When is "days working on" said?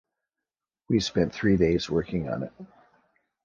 1.57-2.41